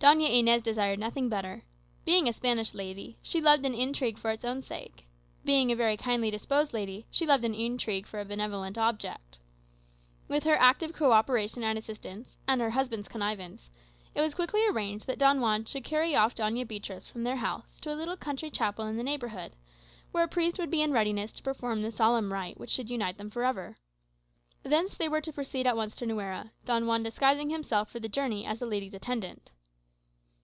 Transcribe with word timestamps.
Doña 0.00 0.30
Inez 0.32 0.62
desired 0.62 0.98
nothing 0.98 1.28
better. 1.28 1.62
Being 2.06 2.26
a 2.26 2.32
Spanish 2.32 2.72
lady, 2.72 3.18
she 3.20 3.38
loved 3.38 3.66
an 3.66 3.74
intrigue 3.74 4.16
for 4.18 4.30
its 4.30 4.46
own 4.46 4.62
sake; 4.62 5.04
being 5.44 5.70
a 5.70 5.76
very 5.76 5.98
kindly 5.98 6.30
disposed 6.30 6.72
lady, 6.72 7.04
she 7.10 7.26
loved 7.26 7.44
an 7.44 7.52
intrigue 7.52 8.06
for 8.06 8.18
a 8.18 8.24
benevolent 8.24 8.78
object. 8.78 9.36
With 10.26 10.44
her 10.44 10.54
active 10.56 10.94
co 10.94 11.12
operation 11.12 11.62
and 11.62 11.76
assistance, 11.76 12.38
and 12.48 12.62
her 12.62 12.70
husband's 12.70 13.08
connivance, 13.08 13.68
it 14.14 14.22
was 14.22 14.34
quickly 14.34 14.66
arranged 14.66 15.06
that 15.06 15.18
Don 15.18 15.38
Juan 15.42 15.66
should 15.66 15.84
carry 15.84 16.16
off 16.16 16.34
Doña 16.34 16.66
Beatriz 16.66 17.06
from 17.06 17.24
their 17.24 17.36
house 17.36 17.78
to 17.80 17.92
a 17.92 17.94
little 17.94 18.16
country 18.16 18.48
chapel 18.50 18.86
in 18.86 18.96
the 18.96 19.04
neighbourhood, 19.04 19.52
where 20.12 20.24
a 20.24 20.28
priest 20.28 20.58
would 20.58 20.70
be 20.70 20.80
in 20.80 20.92
readiness 20.92 21.30
to 21.32 21.42
perform 21.42 21.82
the 21.82 21.92
solemn 21.92 22.32
rite 22.32 22.56
which 22.58 22.70
should 22.70 22.88
unite 22.88 23.18
them 23.18 23.28
for 23.28 23.44
ever. 23.44 23.76
Thence 24.62 24.96
they 24.96 25.10
were 25.10 25.20
to 25.20 25.30
proceed 25.30 25.66
at 25.66 25.76
once 25.76 25.94
to 25.96 26.06
Nuera, 26.06 26.52
Don 26.64 26.86
Juan 26.86 27.02
disguising 27.02 27.50
himself 27.50 27.90
for 27.90 28.00
the 28.00 28.08
journey 28.08 28.46
as 28.46 28.60
the 28.60 28.64
lady's 28.66 28.94
attendant. 28.94 29.50